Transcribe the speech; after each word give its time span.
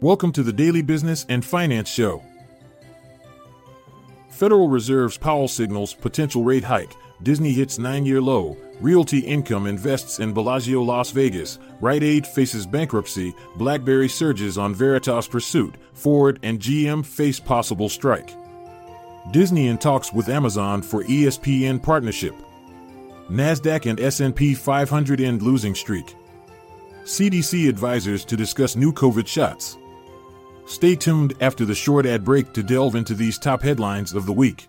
Welcome 0.00 0.30
to 0.34 0.44
the 0.44 0.52
Daily 0.52 0.80
Business 0.80 1.26
and 1.28 1.44
Finance 1.44 1.90
Show. 1.90 2.22
Federal 4.28 4.68
Reserve's 4.68 5.18
Powell 5.18 5.48
signals 5.48 5.92
potential 5.92 6.44
rate 6.44 6.62
hike. 6.62 6.92
Disney 7.24 7.52
hits 7.52 7.80
nine 7.80 8.06
year 8.06 8.20
low. 8.20 8.56
Realty 8.80 9.18
Income 9.18 9.66
invests 9.66 10.20
in 10.20 10.32
Bellagio 10.32 10.82
Las 10.82 11.10
Vegas. 11.10 11.58
Rite 11.80 12.04
Aid 12.04 12.28
faces 12.28 12.64
bankruptcy. 12.64 13.34
Blackberry 13.56 14.08
surges 14.08 14.56
on 14.56 14.72
Veritas 14.72 15.26
pursuit. 15.26 15.74
Ford 15.94 16.38
and 16.44 16.60
GM 16.60 17.04
face 17.04 17.40
possible 17.40 17.88
strike. 17.88 18.36
Disney 19.32 19.66
in 19.66 19.78
talks 19.78 20.12
with 20.12 20.28
Amazon 20.28 20.80
for 20.80 21.02
ESPN 21.02 21.82
partnership. 21.82 22.36
Nasdaq 23.28 23.90
and 23.90 23.98
S&P 23.98 24.54
500 24.54 25.20
end 25.20 25.42
losing 25.42 25.74
streak. 25.74 26.14
CDC 27.02 27.68
advisors 27.68 28.24
to 28.26 28.36
discuss 28.36 28.76
new 28.76 28.92
COVID 28.92 29.26
shots. 29.26 29.76
Stay 30.68 30.94
tuned 30.94 31.32
after 31.40 31.64
the 31.64 31.74
short 31.74 32.04
ad 32.04 32.22
break 32.22 32.52
to 32.52 32.62
delve 32.62 32.94
into 32.94 33.14
these 33.14 33.38
top 33.38 33.62
headlines 33.62 34.12
of 34.12 34.26
the 34.26 34.32
week. 34.34 34.68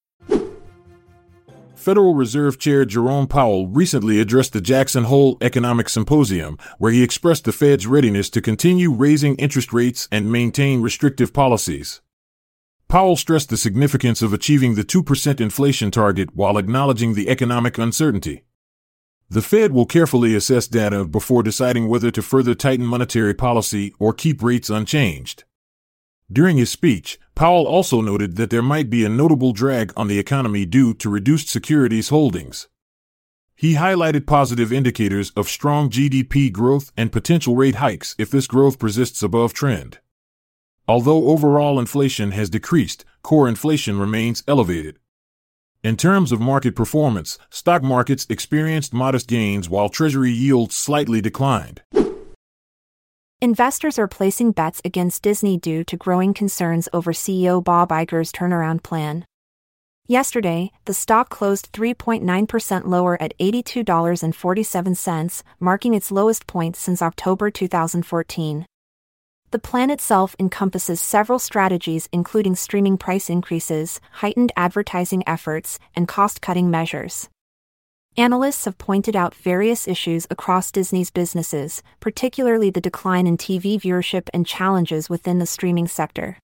Federal 1.81 2.13
Reserve 2.13 2.59
Chair 2.59 2.85
Jerome 2.85 3.25
Powell 3.25 3.67
recently 3.67 4.19
addressed 4.19 4.53
the 4.53 4.61
Jackson 4.61 5.05
Hole 5.05 5.39
Economic 5.41 5.89
Symposium, 5.89 6.59
where 6.77 6.91
he 6.91 7.01
expressed 7.01 7.45
the 7.45 7.51
Fed's 7.51 7.87
readiness 7.87 8.29
to 8.29 8.39
continue 8.39 8.91
raising 8.93 9.35
interest 9.37 9.73
rates 9.73 10.07
and 10.11 10.31
maintain 10.31 10.83
restrictive 10.83 11.33
policies. 11.33 11.99
Powell 12.87 13.15
stressed 13.15 13.49
the 13.49 13.57
significance 13.57 14.21
of 14.21 14.31
achieving 14.31 14.75
the 14.75 14.83
2% 14.83 15.41
inflation 15.41 15.89
target 15.89 16.35
while 16.35 16.59
acknowledging 16.59 17.15
the 17.15 17.27
economic 17.29 17.79
uncertainty. 17.79 18.43
The 19.27 19.41
Fed 19.41 19.71
will 19.71 19.87
carefully 19.87 20.35
assess 20.35 20.67
data 20.67 21.03
before 21.03 21.41
deciding 21.41 21.87
whether 21.87 22.11
to 22.11 22.21
further 22.21 22.53
tighten 22.53 22.85
monetary 22.85 23.33
policy 23.33 23.91
or 23.97 24.13
keep 24.13 24.43
rates 24.43 24.69
unchanged. 24.69 25.45
During 26.31 26.57
his 26.57 26.69
speech, 26.69 27.19
Powell 27.35 27.67
also 27.67 27.99
noted 27.99 28.37
that 28.37 28.51
there 28.51 28.61
might 28.61 28.89
be 28.89 29.03
a 29.03 29.09
notable 29.09 29.51
drag 29.51 29.91
on 29.97 30.07
the 30.07 30.19
economy 30.19 30.65
due 30.65 30.93
to 30.93 31.09
reduced 31.09 31.49
securities 31.49 32.07
holdings. 32.07 32.69
He 33.55 33.73
highlighted 33.73 34.25
positive 34.25 34.71
indicators 34.71 35.31
of 35.31 35.49
strong 35.49 35.89
GDP 35.89 36.51
growth 36.51 36.91
and 36.95 37.11
potential 37.11 37.55
rate 37.55 37.75
hikes 37.75 38.15
if 38.17 38.31
this 38.31 38.47
growth 38.47 38.79
persists 38.79 39.21
above 39.21 39.53
trend. 39.53 39.99
Although 40.87 41.27
overall 41.27 41.79
inflation 41.79 42.31
has 42.31 42.49
decreased, 42.49 43.03
core 43.23 43.47
inflation 43.49 43.99
remains 43.99 44.43
elevated. 44.47 44.99
In 45.83 45.97
terms 45.97 46.31
of 46.31 46.39
market 46.39 46.75
performance, 46.75 47.39
stock 47.49 47.83
markets 47.83 48.25
experienced 48.29 48.93
modest 48.93 49.27
gains 49.27 49.69
while 49.69 49.89
Treasury 49.89 50.31
yields 50.31 50.75
slightly 50.75 51.19
declined. 51.19 51.81
Investors 53.43 53.97
are 53.97 54.07
placing 54.07 54.51
bets 54.51 54.83
against 54.85 55.23
Disney 55.23 55.57
due 55.57 55.83
to 55.85 55.97
growing 55.97 56.31
concerns 56.31 56.87
over 56.93 57.11
CEO 57.11 57.63
Bob 57.63 57.89
Iger's 57.89 58.31
turnaround 58.31 58.83
plan. 58.83 59.25
Yesterday, 60.05 60.71
the 60.85 60.93
stock 60.93 61.29
closed 61.29 61.71
3.9% 61.71 62.85
lower 62.85 63.19
at 63.19 63.35
$82.47, 63.39 65.43
marking 65.59 65.95
its 65.95 66.11
lowest 66.11 66.45
point 66.45 66.75
since 66.75 67.01
October 67.01 67.49
2014. 67.49 68.67
The 69.49 69.59
plan 69.59 69.89
itself 69.89 70.35
encompasses 70.37 71.01
several 71.01 71.39
strategies, 71.39 72.07
including 72.11 72.53
streaming 72.53 72.99
price 72.99 73.27
increases, 73.27 73.99
heightened 74.11 74.51
advertising 74.55 75.27
efforts, 75.27 75.79
and 75.95 76.07
cost 76.07 76.41
cutting 76.41 76.69
measures. 76.69 77.27
Analysts 78.17 78.65
have 78.65 78.77
pointed 78.77 79.15
out 79.15 79.33
various 79.33 79.87
issues 79.87 80.27
across 80.29 80.69
Disney's 80.69 81.09
businesses, 81.09 81.81
particularly 82.01 82.69
the 82.69 82.81
decline 82.81 83.25
in 83.25 83.37
TV 83.37 83.79
viewership 83.79 84.27
and 84.33 84.45
challenges 84.45 85.09
within 85.09 85.39
the 85.39 85.45
streaming 85.45 85.87
sector. 85.87 86.37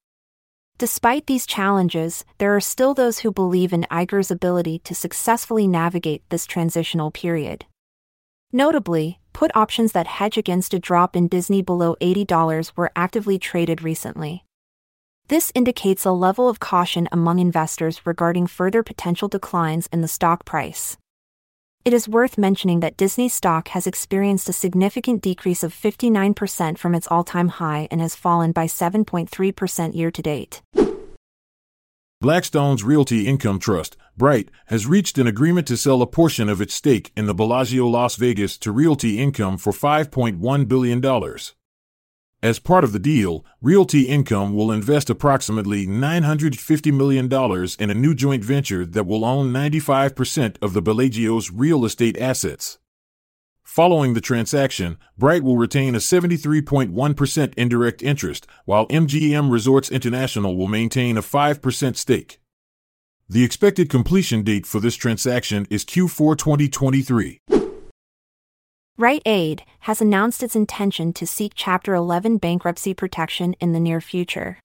Despite 0.78 1.26
these 1.26 1.46
challenges, 1.46 2.24
there 2.38 2.56
are 2.56 2.62
still 2.62 2.94
those 2.94 3.20
who 3.20 3.34
believe 3.34 3.74
in 3.74 3.86
Iger's 3.92 4.32
ability 4.32 4.80
to 4.86 4.96
successfully 4.96 5.68
navigate 5.68 6.24
this 6.30 6.46
transitional 6.46 7.12
period. 7.12 7.66
Notably, 8.54 9.20
put 9.34 9.52
options 9.54 9.92
that 9.92 10.08
hedge 10.08 10.38
against 10.38 10.74
a 10.74 10.80
drop 10.80 11.18
in 11.18 11.28
Disney 11.28 11.62
below 11.62 11.98
$80 12.00 12.72
were 12.78 12.92
actively 12.96 13.38
traded 13.38 13.82
recently. 13.82 14.46
This 15.28 15.52
indicates 15.54 16.06
a 16.06 16.12
level 16.12 16.48
of 16.48 16.62
caution 16.62 17.10
among 17.12 17.40
investors 17.40 18.06
regarding 18.06 18.48
further 18.48 18.84
potential 18.84 19.28
declines 19.28 19.90
in 19.92 20.00
the 20.00 20.08
stock 20.08 20.46
price. 20.46 20.96
It 21.88 21.94
is 21.94 22.10
worth 22.10 22.38
mentioning 22.38 22.82
that 22.82 22.98
Disney 22.98 23.30
stock 23.30 23.70
has 23.70 23.88
experienced 23.88 24.50
a 24.50 24.52
significant 24.52 25.22
decrease 25.22 25.64
of 25.64 25.74
59% 25.74 26.78
from 26.78 26.94
its 26.94 27.08
all 27.08 27.24
time 27.24 27.48
high 27.48 27.88
and 27.90 28.02
has 28.02 28.14
fallen 28.14 28.52
by 28.52 28.66
7.3% 28.66 29.96
year 29.96 30.12
to 30.12 30.22
date. 30.22 30.62
Blackstone's 32.20 32.84
Realty 32.84 33.26
Income 33.26 33.60
Trust, 33.60 33.96
BREIT, 34.18 34.52
has 34.66 34.86
reached 34.86 35.18
an 35.18 35.28
agreement 35.28 35.66
to 35.68 35.78
sell 35.78 36.02
a 36.02 36.08
portion 36.08 36.50
of 36.50 36.60
its 36.60 36.74
stake 36.74 37.14
in 37.16 37.26
the 37.26 37.34
Bellagio 37.34 37.88
Las 37.88 38.18
Vegas 38.18 38.58
to 38.58 38.74
Realty 38.74 39.18
Income 39.18 39.58
for 39.58 39.72
$5.1 39.72 40.68
billion. 40.68 41.00
As 42.44 42.60
part 42.60 42.84
of 42.84 42.92
the 42.92 43.00
deal, 43.00 43.44
Realty 43.62 44.04
Income 44.04 44.56
will 44.56 44.72
invest 44.72 45.10
approximately 45.10 45.88
$950 45.88 46.94
million 46.94 47.26
in 47.80 47.90
a 47.90 48.00
new 48.00 48.14
joint 48.14 48.44
venture 48.44 48.86
that 48.86 49.08
will 49.08 49.26
own 49.26 49.52
95% 49.52 50.56
of 50.62 50.74
the 50.74 50.82
Bellagio's 50.82 51.50
real 51.50 51.84
estate 51.84 52.16
assets. 52.20 52.78
Following 53.64 54.14
the 54.14 54.22
transaction, 54.22 54.98
BREIT 55.18 55.44
will 55.44 55.58
retain 55.58 55.96
a 55.96 55.98
73.1% 55.98 57.54
indirect 57.56 58.04
interest, 58.04 58.46
while 58.66 58.88
MGM 58.88 59.52
Resorts 59.52 59.90
International 59.90 60.56
will 60.56 60.68
maintain 60.68 61.18
a 61.18 61.24
5% 61.24 61.96
stake. 61.96 62.40
The 63.28 63.44
expected 63.44 63.90
completion 63.90 64.44
date 64.44 64.68
for 64.68 64.80
this 64.80 64.96
transaction 64.96 65.66
is 65.72 65.84
Q4 65.84 66.38
2023. 66.38 67.67
Rite 69.00 69.22
Aid 69.28 69.62
has 69.82 70.02
announced 70.02 70.42
its 70.42 70.56
intention 70.56 71.14
to 71.14 71.28
seek 71.28 71.52
Chapter 71.54 71.94
11 71.94 72.38
bankruptcy 72.38 72.96
protection 72.96 73.54
in 73.60 73.72
the 73.72 73.80
near 73.80 74.02
future. 74.02 74.58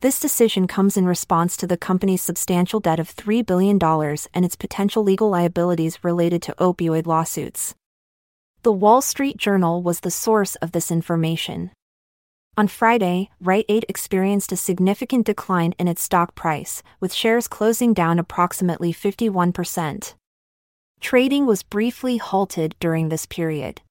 This 0.00 0.18
decision 0.18 0.66
comes 0.66 0.96
in 0.96 1.06
response 1.06 1.56
to 1.58 1.68
the 1.68 1.76
company's 1.76 2.20
substantial 2.20 2.80
debt 2.80 2.98
of 2.98 3.14
$3 3.14 3.46
billion 3.46 3.78
and 3.80 4.44
its 4.44 4.56
potential 4.56 5.04
legal 5.04 5.30
liabilities 5.30 6.02
related 6.02 6.42
to 6.42 6.54
opioid 6.58 7.06
lawsuits. 7.06 7.76
The 8.64 8.72
Wall 8.72 9.00
Street 9.00 9.36
Journal 9.36 9.84
was 9.84 10.00
the 10.00 10.10
source 10.10 10.56
of 10.56 10.72
this 10.72 10.90
information. 10.90 11.70
On 12.56 12.66
Friday, 12.66 13.30
Rite 13.38 13.66
Aid 13.68 13.86
experienced 13.88 14.50
a 14.50 14.56
significant 14.56 15.26
decline 15.26 15.76
in 15.78 15.86
its 15.86 16.02
stock 16.02 16.34
price, 16.34 16.82
with 16.98 17.14
shares 17.14 17.46
closing 17.46 17.94
down 17.94 18.18
approximately 18.18 18.92
51% 18.92 20.14
trading 21.04 21.44
was 21.44 21.62
briefly 21.62 22.16
halted 22.16 22.74
during 22.80 23.10
this 23.10 23.26
period. 23.26 23.82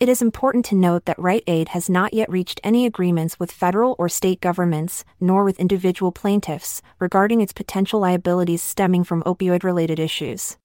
It 0.00 0.08
is 0.08 0.20
important 0.20 0.64
to 0.64 0.74
note 0.74 1.04
that 1.04 1.16
Rite 1.16 1.44
Aid 1.46 1.68
has 1.68 1.88
not 1.88 2.12
yet 2.12 2.28
reached 2.28 2.60
any 2.64 2.84
agreements 2.86 3.38
with 3.38 3.52
federal 3.52 3.94
or 4.00 4.08
state 4.08 4.40
governments, 4.40 5.04
nor 5.20 5.44
with 5.44 5.60
individual 5.60 6.10
plaintiffs, 6.10 6.82
regarding 6.98 7.40
its 7.40 7.52
potential 7.52 8.00
liabilities 8.00 8.62
stemming 8.62 9.04
from 9.04 9.22
opioid 9.22 9.62
related 9.62 10.00
issues. 10.00 10.56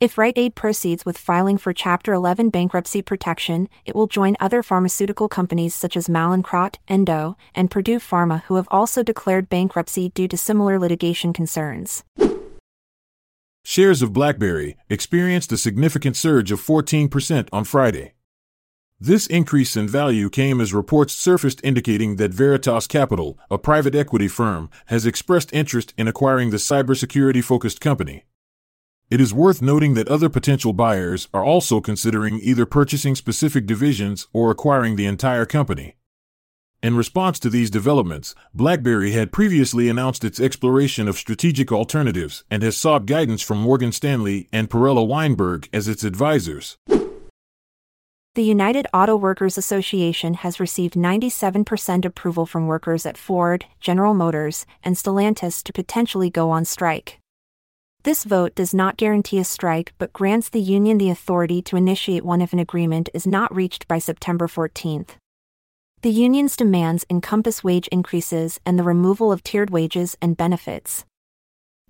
If 0.00 0.18
Rite 0.18 0.36
Aid 0.36 0.56
proceeds 0.56 1.06
with 1.06 1.16
filing 1.16 1.56
for 1.56 1.72
Chapter 1.72 2.12
11 2.12 2.50
bankruptcy 2.50 3.00
protection, 3.00 3.68
it 3.84 3.94
will 3.94 4.08
join 4.08 4.36
other 4.40 4.60
pharmaceutical 4.60 5.28
companies 5.28 5.72
such 5.72 5.96
as 5.96 6.08
Mallinckrodt, 6.08 6.78
Endo, 6.88 7.36
and 7.54 7.70
Purdue 7.70 8.00
Pharma 8.00 8.42
who 8.46 8.56
have 8.56 8.66
also 8.72 9.04
declared 9.04 9.48
bankruptcy 9.48 10.08
due 10.08 10.26
to 10.26 10.36
similar 10.36 10.80
litigation 10.80 11.32
concerns. 11.32 12.02
Shares 13.62 14.02
of 14.02 14.12
BlackBerry 14.12 14.76
experienced 14.88 15.52
a 15.52 15.56
significant 15.56 16.16
surge 16.16 16.50
of 16.50 16.60
14% 16.60 17.48
on 17.52 17.64
Friday. 17.64 18.14
This 18.98 19.26
increase 19.26 19.76
in 19.76 19.86
value 19.86 20.28
came 20.28 20.60
as 20.60 20.74
reports 20.74 21.14
surfaced 21.14 21.60
indicating 21.62 22.16
that 22.16 22.32
Veritas 22.32 22.86
Capital, 22.86 23.38
a 23.50 23.58
private 23.58 23.94
equity 23.94 24.28
firm, 24.28 24.70
has 24.86 25.06
expressed 25.06 25.52
interest 25.52 25.94
in 25.96 26.08
acquiring 26.08 26.50
the 26.50 26.56
cybersecurity 26.56 27.44
focused 27.44 27.80
company. 27.80 28.24
It 29.10 29.20
is 29.20 29.34
worth 29.34 29.60
noting 29.60 29.94
that 29.94 30.08
other 30.08 30.28
potential 30.28 30.72
buyers 30.72 31.28
are 31.34 31.44
also 31.44 31.80
considering 31.80 32.40
either 32.40 32.66
purchasing 32.66 33.14
specific 33.14 33.66
divisions 33.66 34.26
or 34.32 34.50
acquiring 34.50 34.96
the 34.96 35.06
entire 35.06 35.46
company. 35.46 35.96
In 36.82 36.96
response 36.96 37.38
to 37.40 37.50
these 37.50 37.70
developments, 37.70 38.34
BlackBerry 38.54 39.12
had 39.12 39.32
previously 39.32 39.90
announced 39.90 40.24
its 40.24 40.40
exploration 40.40 41.08
of 41.08 41.18
strategic 41.18 41.70
alternatives 41.70 42.42
and 42.50 42.62
has 42.62 42.74
sought 42.74 43.04
guidance 43.04 43.42
from 43.42 43.58
Morgan 43.58 43.92
Stanley 43.92 44.48
and 44.50 44.70
Perella 44.70 45.06
Weinberg 45.06 45.68
as 45.74 45.88
its 45.88 46.04
advisors. 46.04 46.78
The 48.34 48.42
United 48.42 48.86
Auto 48.94 49.14
Workers 49.14 49.58
Association 49.58 50.34
has 50.34 50.58
received 50.58 50.94
97% 50.94 52.06
approval 52.06 52.46
from 52.46 52.66
workers 52.66 53.04
at 53.04 53.18
Ford, 53.18 53.66
General 53.80 54.14
Motors, 54.14 54.64
and 54.82 54.96
Stellantis 54.96 55.62
to 55.64 55.74
potentially 55.74 56.30
go 56.30 56.48
on 56.48 56.64
strike. 56.64 57.18
This 58.04 58.24
vote 58.24 58.54
does 58.54 58.72
not 58.72 58.96
guarantee 58.96 59.38
a 59.38 59.44
strike 59.44 59.92
but 59.98 60.14
grants 60.14 60.48
the 60.48 60.60
union 60.60 60.96
the 60.96 61.10
authority 61.10 61.60
to 61.60 61.76
initiate 61.76 62.24
one 62.24 62.40
if 62.40 62.54
an 62.54 62.58
agreement 62.58 63.10
is 63.12 63.26
not 63.26 63.54
reached 63.54 63.86
by 63.86 63.98
September 63.98 64.46
14th. 64.46 65.19
The 66.02 66.10
union's 66.10 66.56
demands 66.56 67.04
encompass 67.10 67.62
wage 67.62 67.86
increases 67.88 68.58
and 68.64 68.78
the 68.78 68.82
removal 68.82 69.30
of 69.30 69.42
tiered 69.42 69.68
wages 69.68 70.16
and 70.22 70.34
benefits. 70.34 71.04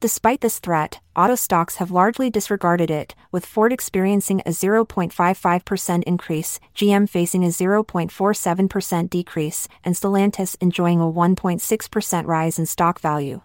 Despite 0.01 0.41
this 0.41 0.59
threat, 0.59 0.99
auto 1.15 1.37
stocks 1.37 1.77
have 1.77 1.93
largely 1.93 2.29
disregarded 2.29 2.91
it, 2.91 3.15
with 3.31 3.47
Ford 3.47 3.73
experiencing 3.73 4.41
a 4.41 4.51
0.55% 4.51 6.03
increase, 6.03 6.59
GM 6.75 7.09
facing 7.09 7.45
a 7.45 7.49
0.47% 7.51 9.11
decrease, 9.11 9.69
and 9.85 9.95
Stellantis 9.95 10.57
enjoying 10.61 11.01
a 11.01 11.05
1.6% 11.05 12.27
rise 12.27 12.59
in 12.59 12.67
stock 12.67 12.99
value. 12.99 13.43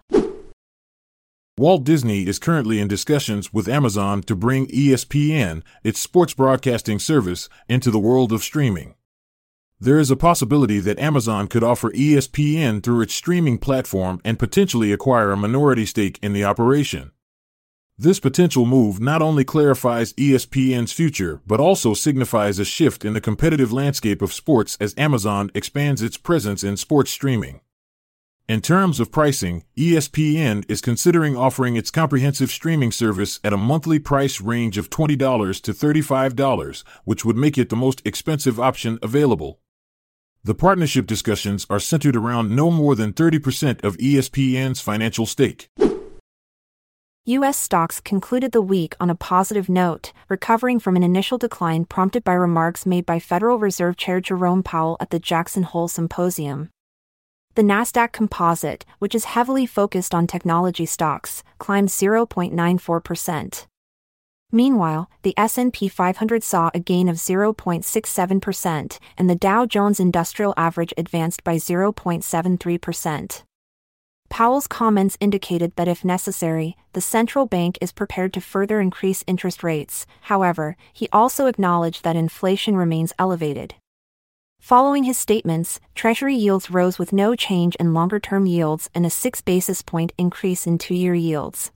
Walt 1.56 1.84
Disney 1.84 2.26
is 2.26 2.40
currently 2.40 2.80
in 2.80 2.88
discussions 2.88 3.52
with 3.52 3.68
Amazon 3.68 4.20
to 4.24 4.34
bring 4.34 4.66
ESPN, 4.66 5.62
its 5.84 6.00
sports 6.00 6.34
broadcasting 6.34 6.98
service, 6.98 7.48
into 7.68 7.92
the 7.92 8.00
world 8.00 8.32
of 8.32 8.42
streaming. 8.42 8.96
There 9.78 9.98
is 9.98 10.10
a 10.10 10.16
possibility 10.16 10.80
that 10.80 10.98
Amazon 10.98 11.48
could 11.48 11.62
offer 11.62 11.90
ESPN 11.90 12.82
through 12.82 13.02
its 13.02 13.14
streaming 13.14 13.58
platform 13.58 14.22
and 14.24 14.38
potentially 14.38 14.90
acquire 14.90 15.32
a 15.32 15.36
minority 15.36 15.84
stake 15.84 16.18
in 16.22 16.32
the 16.32 16.44
operation. 16.44 17.12
This 17.98 18.18
potential 18.18 18.64
move 18.64 19.00
not 19.00 19.20
only 19.20 19.44
clarifies 19.44 20.14
ESPN's 20.14 20.92
future, 20.92 21.42
but 21.46 21.60
also 21.60 21.92
signifies 21.92 22.58
a 22.58 22.64
shift 22.64 23.04
in 23.04 23.12
the 23.12 23.20
competitive 23.20 23.70
landscape 23.70 24.22
of 24.22 24.32
sports 24.32 24.78
as 24.80 24.94
Amazon 24.96 25.50
expands 25.54 26.00
its 26.00 26.16
presence 26.16 26.64
in 26.64 26.78
sports 26.78 27.10
streaming. 27.10 27.60
In 28.48 28.62
terms 28.62 28.98
of 28.98 29.12
pricing, 29.12 29.64
ESPN 29.76 30.64
is 30.70 30.80
considering 30.80 31.36
offering 31.36 31.76
its 31.76 31.90
comprehensive 31.90 32.50
streaming 32.50 32.92
service 32.92 33.40
at 33.44 33.52
a 33.52 33.58
monthly 33.58 33.98
price 33.98 34.40
range 34.40 34.78
of 34.78 34.88
$20 34.88 35.60
to 35.60 35.72
$35, 35.74 36.84
which 37.04 37.26
would 37.26 37.36
make 37.36 37.58
it 37.58 37.68
the 37.68 37.76
most 37.76 38.00
expensive 38.06 38.58
option 38.58 38.98
available. 39.02 39.60
The 40.46 40.54
partnership 40.54 41.08
discussions 41.08 41.66
are 41.68 41.80
centered 41.80 42.14
around 42.14 42.54
no 42.54 42.70
more 42.70 42.94
than 42.94 43.12
30% 43.12 43.82
of 43.82 43.96
ESPN's 43.96 44.80
financial 44.80 45.26
stake. 45.26 45.68
U.S. 47.24 47.58
stocks 47.58 48.00
concluded 48.00 48.52
the 48.52 48.62
week 48.62 48.94
on 49.00 49.10
a 49.10 49.16
positive 49.16 49.68
note, 49.68 50.12
recovering 50.28 50.78
from 50.78 50.94
an 50.94 51.02
initial 51.02 51.36
decline 51.36 51.84
prompted 51.84 52.22
by 52.22 52.34
remarks 52.34 52.86
made 52.86 53.04
by 53.04 53.18
Federal 53.18 53.58
Reserve 53.58 53.96
Chair 53.96 54.20
Jerome 54.20 54.62
Powell 54.62 54.96
at 55.00 55.10
the 55.10 55.18
Jackson 55.18 55.64
Hole 55.64 55.88
Symposium. 55.88 56.70
The 57.56 57.62
Nasdaq 57.62 58.12
Composite, 58.12 58.84
which 59.00 59.16
is 59.16 59.24
heavily 59.24 59.66
focused 59.66 60.14
on 60.14 60.28
technology 60.28 60.86
stocks, 60.86 61.42
climbed 61.58 61.88
0.94%. 61.88 63.66
Meanwhile, 64.56 65.10
the 65.20 65.34
S&P 65.36 65.86
500 65.86 66.42
saw 66.42 66.70
a 66.72 66.80
gain 66.80 67.10
of 67.10 67.16
0.67% 67.16 68.98
and 69.18 69.28
the 69.28 69.34
Dow 69.34 69.66
Jones 69.66 70.00
Industrial 70.00 70.54
Average 70.56 70.94
advanced 70.96 71.44
by 71.44 71.56
0.73%. 71.56 73.42
Powell's 74.30 74.66
comments 74.66 75.18
indicated 75.20 75.76
that 75.76 75.88
if 75.88 76.06
necessary, 76.06 76.74
the 76.94 77.02
central 77.02 77.44
bank 77.44 77.76
is 77.82 77.92
prepared 77.92 78.32
to 78.32 78.40
further 78.40 78.80
increase 78.80 79.22
interest 79.26 79.62
rates. 79.62 80.06
However, 80.22 80.78
he 80.90 81.06
also 81.12 81.48
acknowledged 81.48 82.02
that 82.02 82.16
inflation 82.16 82.78
remains 82.78 83.12
elevated. 83.18 83.74
Following 84.58 85.04
his 85.04 85.18
statements, 85.18 85.80
Treasury 85.94 86.34
yields 86.34 86.70
rose 86.70 86.98
with 86.98 87.12
no 87.12 87.36
change 87.36 87.76
in 87.76 87.92
longer 87.92 88.18
term 88.18 88.46
yields 88.46 88.88
and 88.94 89.04
a 89.04 89.10
6 89.10 89.42
basis 89.42 89.82
point 89.82 90.14
increase 90.16 90.66
in 90.66 90.78
two 90.78 90.94
year 90.94 91.14
yields. 91.14 91.72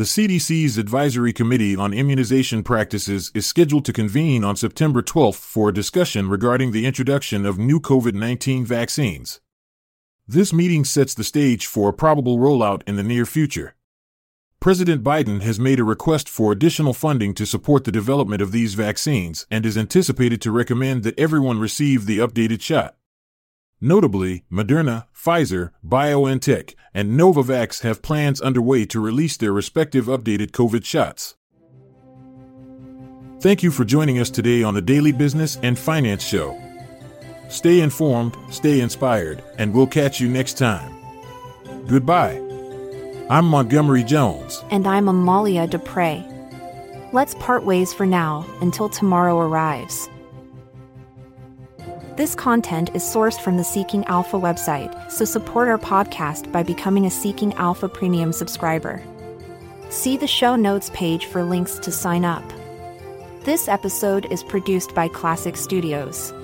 The 0.00 0.06
CDC's 0.06 0.78
Advisory 0.78 1.34
Committee 1.34 1.76
on 1.76 1.92
Immunization 1.92 2.62
Practices 2.62 3.30
is 3.34 3.44
scheduled 3.44 3.84
to 3.84 3.92
convene 3.92 4.44
on 4.44 4.56
September 4.56 5.02
12 5.02 5.36
for 5.36 5.68
a 5.68 5.74
discussion 5.74 6.26
regarding 6.30 6.72
the 6.72 6.86
introduction 6.86 7.44
of 7.44 7.58
new 7.58 7.78
COVID 7.80 8.14
19 8.14 8.64
vaccines. 8.64 9.42
This 10.26 10.54
meeting 10.54 10.86
sets 10.86 11.12
the 11.12 11.22
stage 11.22 11.66
for 11.66 11.90
a 11.90 11.92
probable 11.92 12.38
rollout 12.38 12.80
in 12.86 12.96
the 12.96 13.02
near 13.02 13.26
future. 13.26 13.74
President 14.58 15.04
Biden 15.04 15.42
has 15.42 15.60
made 15.60 15.78
a 15.78 15.84
request 15.84 16.30
for 16.30 16.50
additional 16.50 16.94
funding 16.94 17.34
to 17.34 17.44
support 17.44 17.84
the 17.84 17.92
development 17.92 18.40
of 18.40 18.52
these 18.52 18.72
vaccines 18.72 19.46
and 19.50 19.66
is 19.66 19.76
anticipated 19.76 20.40
to 20.40 20.50
recommend 20.50 21.02
that 21.02 21.18
everyone 21.18 21.58
receive 21.58 22.06
the 22.06 22.16
updated 22.16 22.62
shot. 22.62 22.96
Notably, 23.82 24.44
Moderna, 24.52 25.06
Pfizer, 25.14 25.70
BioNTech, 25.86 26.74
and 26.92 27.18
Novavax 27.18 27.80
have 27.80 28.02
plans 28.02 28.38
underway 28.40 28.84
to 28.84 29.00
release 29.00 29.38
their 29.38 29.52
respective 29.52 30.04
updated 30.04 30.50
COVID 30.50 30.84
shots. 30.84 31.36
Thank 33.40 33.62
you 33.62 33.70
for 33.70 33.86
joining 33.86 34.18
us 34.18 34.28
today 34.28 34.62
on 34.62 34.74
the 34.74 34.82
Daily 34.82 35.12
Business 35.12 35.58
and 35.62 35.78
Finance 35.78 36.22
Show. 36.22 36.60
Stay 37.48 37.80
informed, 37.80 38.36
stay 38.50 38.80
inspired, 38.80 39.42
and 39.56 39.72
we'll 39.72 39.86
catch 39.86 40.20
you 40.20 40.28
next 40.28 40.58
time. 40.58 40.94
Goodbye. 41.86 42.36
I'm 43.30 43.46
Montgomery 43.46 44.04
Jones. 44.04 44.62
And 44.70 44.86
I'm 44.86 45.08
Amalia 45.08 45.66
Dupre. 45.66 46.22
Let's 47.14 47.34
part 47.36 47.64
ways 47.64 47.94
for 47.94 48.04
now 48.04 48.44
until 48.60 48.90
tomorrow 48.90 49.38
arrives. 49.38 50.10
This 52.16 52.34
content 52.34 52.90
is 52.94 53.02
sourced 53.02 53.40
from 53.40 53.56
the 53.56 53.64
Seeking 53.64 54.04
Alpha 54.04 54.36
website, 54.36 55.10
so 55.10 55.24
support 55.24 55.68
our 55.68 55.78
podcast 55.78 56.50
by 56.52 56.62
becoming 56.62 57.06
a 57.06 57.10
Seeking 57.10 57.54
Alpha 57.54 57.88
Premium 57.88 58.32
subscriber. 58.32 59.02
See 59.88 60.16
the 60.16 60.26
show 60.26 60.56
notes 60.56 60.90
page 60.92 61.26
for 61.26 61.42
links 61.42 61.78
to 61.78 61.90
sign 61.90 62.24
up. 62.24 62.44
This 63.44 63.68
episode 63.68 64.26
is 64.30 64.42
produced 64.42 64.94
by 64.94 65.08
Klassic 65.08 65.56
Studios. 65.56 66.34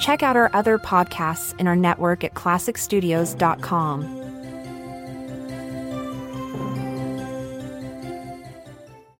Check 0.00 0.22
out 0.22 0.36
our 0.36 0.50
other 0.52 0.78
podcasts 0.78 1.58
in 1.60 1.66
our 1.66 1.76
network 1.76 2.24
at 2.24 2.34
klassicstudios.com. 2.34 4.17